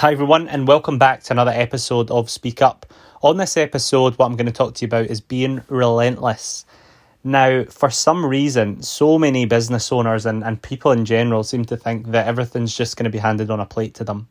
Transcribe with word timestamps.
Hi, 0.00 0.12
everyone, 0.12 0.46
and 0.48 0.68
welcome 0.68 0.98
back 0.98 1.22
to 1.22 1.32
another 1.32 1.52
episode 1.54 2.10
of 2.10 2.28
Speak 2.28 2.60
Up. 2.60 2.84
On 3.22 3.38
this 3.38 3.56
episode, 3.56 4.18
what 4.18 4.26
I'm 4.26 4.36
going 4.36 4.44
to 4.44 4.52
talk 4.52 4.74
to 4.74 4.82
you 4.82 4.88
about 4.88 5.06
is 5.06 5.22
being 5.22 5.62
relentless. 5.70 6.66
Now, 7.24 7.64
for 7.64 7.88
some 7.88 8.26
reason, 8.26 8.82
so 8.82 9.18
many 9.18 9.46
business 9.46 9.90
owners 9.90 10.26
and, 10.26 10.44
and 10.44 10.60
people 10.60 10.92
in 10.92 11.06
general 11.06 11.44
seem 11.44 11.64
to 11.64 11.78
think 11.78 12.08
that 12.08 12.26
everything's 12.26 12.76
just 12.76 12.98
going 12.98 13.04
to 13.04 13.10
be 13.10 13.16
handed 13.16 13.50
on 13.50 13.58
a 13.58 13.64
plate 13.64 13.94
to 13.94 14.04
them. 14.04 14.28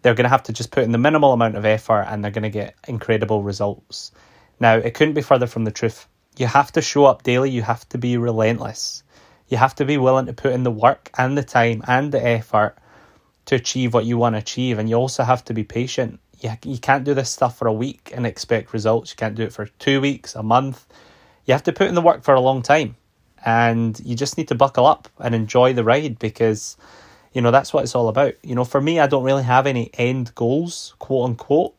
They're 0.00 0.14
going 0.14 0.24
to 0.24 0.30
have 0.30 0.44
to 0.44 0.54
just 0.54 0.70
put 0.70 0.84
in 0.84 0.92
the 0.92 0.96
minimal 0.96 1.34
amount 1.34 1.56
of 1.56 1.66
effort 1.66 2.06
and 2.08 2.24
they're 2.24 2.30
going 2.30 2.44
to 2.44 2.48
get 2.48 2.74
incredible 2.88 3.42
results. 3.42 4.10
Now, 4.58 4.76
it 4.76 4.94
couldn't 4.94 5.12
be 5.12 5.20
further 5.20 5.46
from 5.46 5.64
the 5.64 5.70
truth. 5.70 6.08
You 6.38 6.46
have 6.46 6.72
to 6.72 6.80
show 6.80 7.04
up 7.04 7.24
daily, 7.24 7.50
you 7.50 7.60
have 7.60 7.86
to 7.90 7.98
be 7.98 8.16
relentless. 8.16 9.02
You 9.48 9.58
have 9.58 9.74
to 9.74 9.84
be 9.84 9.98
willing 9.98 10.24
to 10.24 10.32
put 10.32 10.54
in 10.54 10.62
the 10.62 10.70
work 10.70 11.10
and 11.18 11.36
the 11.36 11.44
time 11.44 11.82
and 11.86 12.10
the 12.10 12.26
effort 12.26 12.78
to 13.46 13.54
achieve 13.54 13.94
what 13.94 14.04
you 14.04 14.16
want 14.16 14.34
to 14.34 14.38
achieve. 14.38 14.78
And 14.78 14.88
you 14.88 14.96
also 14.96 15.22
have 15.22 15.44
to 15.46 15.54
be 15.54 15.64
patient. 15.64 16.20
You, 16.40 16.50
you 16.64 16.78
can't 16.78 17.04
do 17.04 17.14
this 17.14 17.30
stuff 17.30 17.58
for 17.58 17.68
a 17.68 17.72
week 17.72 18.12
and 18.14 18.26
expect 18.26 18.72
results. 18.72 19.10
You 19.10 19.16
can't 19.16 19.34
do 19.34 19.42
it 19.42 19.52
for 19.52 19.66
two 19.78 20.00
weeks, 20.00 20.34
a 20.34 20.42
month. 20.42 20.86
You 21.44 21.52
have 21.52 21.62
to 21.64 21.72
put 21.72 21.88
in 21.88 21.94
the 21.94 22.00
work 22.00 22.22
for 22.22 22.34
a 22.34 22.40
long 22.40 22.62
time. 22.62 22.96
And 23.44 24.00
you 24.00 24.16
just 24.16 24.38
need 24.38 24.48
to 24.48 24.54
buckle 24.54 24.86
up 24.86 25.08
and 25.18 25.34
enjoy 25.34 25.74
the 25.74 25.84
ride 25.84 26.18
because, 26.18 26.78
you 27.34 27.42
know, 27.42 27.50
that's 27.50 27.74
what 27.74 27.84
it's 27.84 27.94
all 27.94 28.08
about. 28.08 28.34
You 28.42 28.54
know, 28.54 28.64
for 28.64 28.80
me, 28.80 28.98
I 28.98 29.06
don't 29.06 29.24
really 29.24 29.42
have 29.42 29.66
any 29.66 29.90
end 29.94 30.34
goals, 30.34 30.94
quote 30.98 31.28
unquote. 31.28 31.74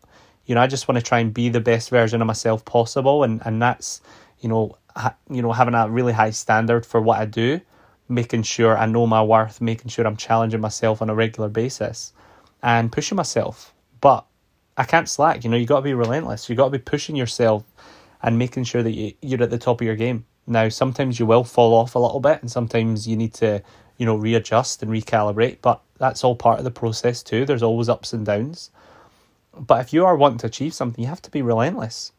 You 0.45 0.53
know, 0.53 0.61
I 0.61 0.67
just 0.67 0.87
want 0.87 0.99
to 0.99 1.03
try 1.03 1.19
and 1.19 1.33
be 1.33 1.49
the 1.49 1.59
best 1.59 1.89
version 1.89 2.21
of 2.21 2.27
myself 2.27 2.63
possible. 2.65 3.23
And, 3.23 3.41
and 3.45 3.59
that's, 3.59 4.01
you 4.39 4.47
know, 4.47 4.77
ha- 4.95 5.15
you 5.27 5.41
know, 5.41 5.51
having 5.51 5.73
a 5.73 5.89
really 5.89 6.13
high 6.13 6.29
standard 6.29 6.85
for 6.85 7.01
what 7.01 7.19
I 7.19 7.25
do 7.25 7.61
making 8.07 8.43
sure 8.43 8.77
I 8.77 8.85
know 8.85 9.07
my 9.07 9.23
worth, 9.23 9.61
making 9.61 9.89
sure 9.89 10.05
I'm 10.05 10.17
challenging 10.17 10.61
myself 10.61 11.01
on 11.01 11.09
a 11.09 11.15
regular 11.15 11.49
basis 11.49 12.13
and 12.61 12.91
pushing 12.91 13.15
myself. 13.15 13.73
But 14.01 14.25
I 14.77 14.83
can't 14.83 15.09
slack, 15.09 15.43
you 15.43 15.49
know, 15.49 15.57
you 15.57 15.65
got 15.65 15.77
to 15.77 15.81
be 15.81 15.93
relentless. 15.93 16.49
You 16.49 16.55
got 16.55 16.65
to 16.65 16.71
be 16.71 16.79
pushing 16.79 17.15
yourself 17.15 17.63
and 18.21 18.37
making 18.37 18.65
sure 18.65 18.83
that 18.83 18.91
you, 18.91 19.13
you're 19.21 19.43
at 19.43 19.49
the 19.49 19.57
top 19.57 19.81
of 19.81 19.87
your 19.87 19.95
game. 19.95 20.25
Now, 20.47 20.69
sometimes 20.69 21.19
you 21.19 21.25
will 21.25 21.43
fall 21.43 21.73
off 21.73 21.95
a 21.95 21.99
little 21.99 22.19
bit 22.19 22.41
and 22.41 22.51
sometimes 22.51 23.07
you 23.07 23.15
need 23.15 23.33
to, 23.35 23.61
you 23.97 24.05
know, 24.05 24.15
readjust 24.15 24.83
and 24.83 24.91
recalibrate, 24.91 25.57
but 25.61 25.81
that's 25.97 26.23
all 26.23 26.35
part 26.35 26.59
of 26.59 26.65
the 26.65 26.71
process 26.71 27.23
too. 27.23 27.45
There's 27.45 27.63
always 27.63 27.89
ups 27.89 28.13
and 28.13 28.25
downs. 28.25 28.69
But 29.57 29.81
if 29.81 29.93
you 29.93 30.05
are 30.05 30.15
wanting 30.15 30.39
to 30.39 30.47
achieve 30.47 30.73
something, 30.73 31.01
you 31.01 31.09
have 31.09 31.21
to 31.23 31.31
be 31.31 31.41
relentless. 31.41 32.11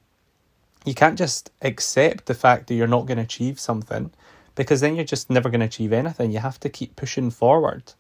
You 0.85 0.95
can't 0.95 1.19
just 1.19 1.51
accept 1.63 2.27
the 2.27 2.35
fact 2.35 2.67
that 2.67 2.75
you're 2.75 2.87
not 2.87 3.07
going 3.07 3.19
to 3.19 3.25
achieve 3.25 3.61
something 3.61 4.11
because 4.57 4.81
then 4.81 4.97
you're 4.97 5.05
just 5.05 5.31
never 5.31 5.49
going 5.49 5.61
to 5.61 5.67
achieve 5.67 5.93
anything. 5.93 6.33
You 6.33 6.41
have 6.41 6.59
to 6.61 6.69
keep 6.69 6.97
pushing 6.97 7.31
forward. 7.31 7.93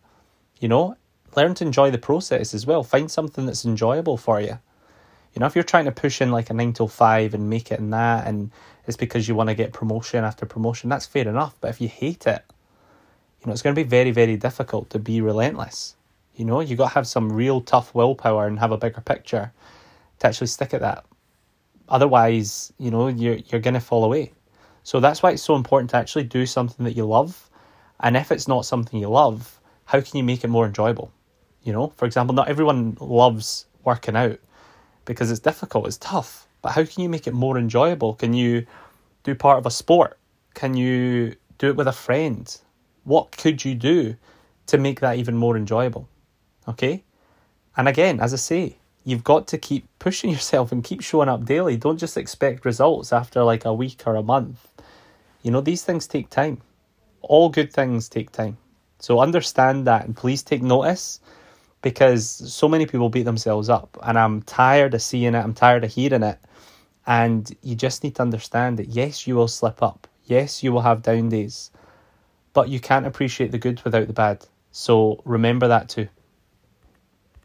You 0.59 0.69
know, 0.69 0.97
learn 1.37 1.55
to 1.55 1.65
enjoy 1.65 1.91
the 1.93 1.99
process 1.99 2.55
as 2.55 2.67
well. 2.67 2.83
Find 2.83 3.11
something 3.11 3.47
that's 3.47 3.65
enjoyable 3.65 4.17
for 4.17 4.41
you. 4.41 4.59
You 5.34 5.41
know, 5.41 5.47
if 5.47 5.55
you're 5.55 5.65
trying 5.65 5.84
to 5.84 5.93
push 5.93 6.23
in 6.23 6.33
like 6.33 6.49
a 6.49 6.55
nine 6.55 6.73
to 6.75 6.89
five 6.89 7.34
and 7.34 7.51
make 7.51 7.71
it 7.71 7.79
in 7.79 7.91
that, 7.91 8.27
and 8.27 8.51
it's 8.87 8.97
because 8.97 9.29
you 9.29 9.34
want 9.34 9.51
to 9.51 9.55
get 9.55 9.75
promotion 9.75 10.25
after 10.25 10.47
promotion, 10.47 10.89
that's 10.89 11.05
fair 11.05 11.29
enough. 11.29 11.55
But 11.61 11.69
if 11.69 11.81
you 11.81 11.89
hate 11.89 12.27
it, 12.27 12.43
you 13.41 13.47
know, 13.47 13.53
it's 13.53 13.61
going 13.61 13.77
to 13.77 13.81
be 13.81 13.89
very, 13.89 14.11
very 14.11 14.39
difficult 14.39 14.89
to 14.91 14.99
be 14.99 15.21
relentless. 15.21 15.95
You 16.37 16.47
know, 16.47 16.61
you've 16.61 16.79
got 16.79 16.89
to 16.89 16.95
have 16.95 17.07
some 17.07 17.31
real 17.31 17.61
tough 17.61 17.95
willpower 17.95 18.47
and 18.47 18.59
have 18.59 18.73
a 18.73 18.79
bigger 18.79 19.03
picture 19.03 19.53
to 20.21 20.27
actually 20.27 20.47
stick 20.47 20.73
at 20.73 20.81
that. 20.81 21.05
Otherwise, 21.89 22.73
you 22.79 22.91
know, 22.91 23.09
you're 23.09 23.37
you're 23.37 23.61
going 23.61 23.75
to 23.75 23.81
fall 23.81 24.05
away. 24.05 24.33
So 24.87 25.01
that's 25.01 25.20
why 25.20 25.33
it's 25.33 25.42
so 25.42 25.56
important 25.56 25.91
to 25.91 25.97
actually 25.97 26.23
do 26.23 26.47
something 26.47 26.84
that 26.84 26.97
you 26.97 27.06
love. 27.06 27.51
And 27.98 28.17
if 28.17 28.31
it's 28.31 28.47
not 28.47 28.65
something 28.65 29.01
you 29.01 29.09
love, 29.09 29.59
how 29.84 30.01
can 30.01 30.17
you 30.17 30.23
make 30.23 30.45
it 30.45 30.48
more 30.48 30.65
enjoyable? 30.65 31.11
You 31.65 31.73
know, 31.73 31.89
for 31.97 32.05
example, 32.05 32.37
not 32.37 32.47
everyone 32.47 32.97
loves 33.01 33.67
working 33.83 34.15
out 34.15 34.39
because 35.05 35.33
it's 35.33 35.41
difficult, 35.41 35.89
it's 35.89 35.97
tough. 35.97 36.47
But 36.62 36.70
how 36.70 36.84
can 36.84 37.03
you 37.03 37.09
make 37.09 37.27
it 37.27 37.34
more 37.34 37.59
enjoyable? 37.59 38.15
Can 38.15 38.33
you 38.33 38.65
do 39.25 39.34
part 39.34 39.59
of 39.59 39.67
a 39.67 39.73
sport? 39.73 40.19
Can 40.55 40.75
you 40.75 41.34
do 41.59 41.71
it 41.71 41.77
with 41.77 41.88
a 41.88 41.93
friend? 41.93 42.56
What 43.03 43.37
could 43.37 43.65
you 43.65 43.75
do 43.75 44.15
to 44.66 44.78
make 44.78 45.00
that 45.00 45.16
even 45.16 45.37
more 45.37 45.56
enjoyable? 45.56 46.09
Okay? 46.69 47.03
And 47.77 47.88
again, 47.88 48.21
as 48.21 48.32
I 48.32 48.37
say, 48.37 48.77
you've 49.03 49.25
got 49.25 49.49
to 49.49 49.59
keep 49.59 49.88
pushing 49.99 50.31
yourself 50.37 50.71
and 50.71 50.84
keep 50.84 51.00
showing 51.00 51.28
up 51.28 51.44
daily. 51.44 51.77
Don't 51.77 51.99
just 51.99 52.16
expect 52.16 52.65
results 52.65 53.12
after 53.12 53.43
like 53.43 53.65
a 53.65 53.75
week 53.75 54.05
or 54.06 54.15
a 54.15 54.22
month. 54.22 54.75
You 55.43 55.51
know, 55.51 55.61
these 55.61 55.85
things 55.85 56.07
take 56.07 56.31
time. 56.31 56.63
All 57.23 57.49
good 57.49 57.73
things 57.73 58.09
take 58.09 58.31
time. 58.33 58.59
So 58.99 59.21
understand 59.21 59.87
that 59.87 60.05
and 60.07 60.17
please 60.17 60.43
take 60.43 60.63
notice 60.63 61.21
because 61.83 62.27
so 62.29 62.69
many 62.69 62.87
people 62.87 63.09
beat 63.09 63.25
themselves 63.25 63.69
up 63.69 63.97
and 64.03 64.19
I'm 64.19 64.43
tired 64.43 64.95
of 64.95 65.03
seeing 65.03 65.35
it, 65.35 65.39
I'm 65.39 65.55
tired 65.55 65.85
of 65.85 65.93
hearing 65.93 66.23
it. 66.23 66.39
And 67.07 67.55
you 67.63 67.77
just 67.77 68.03
need 68.03 68.17
to 68.17 68.23
understand 68.23 68.79
that 68.79 68.89
yes, 68.89 69.27
you 69.27 69.37
will 69.37 69.49
slip 69.49 69.83
up. 69.83 70.09
Yes, 70.25 70.63
you 70.63 70.73
will 70.73 70.81
have 70.81 71.03
down 71.03 71.29
days. 71.29 71.71
But 72.53 72.69
you 72.69 72.81
can't 72.81 73.07
appreciate 73.07 73.53
the 73.53 73.59
good 73.59 73.81
without 73.83 74.09
the 74.09 74.13
bad. 74.13 74.45
So 74.73 75.23
remember 75.25 75.69
that 75.69 75.89
too. 75.89 76.09